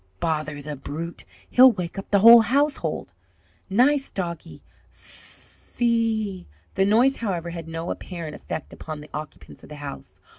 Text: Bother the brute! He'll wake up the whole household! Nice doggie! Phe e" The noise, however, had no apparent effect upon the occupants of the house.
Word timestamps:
Bother 0.19 0.59
the 0.59 0.75
brute! 0.75 1.25
He'll 1.47 1.71
wake 1.73 1.99
up 1.99 2.09
the 2.09 2.21
whole 2.21 2.41
household! 2.41 3.13
Nice 3.69 4.09
doggie! 4.09 4.63
Phe 4.89 5.81
e" 5.85 6.47
The 6.73 6.85
noise, 6.85 7.17
however, 7.17 7.51
had 7.51 7.67
no 7.67 7.91
apparent 7.91 8.33
effect 8.33 8.73
upon 8.73 9.01
the 9.01 9.11
occupants 9.13 9.61
of 9.61 9.69
the 9.69 9.75
house. 9.75 10.19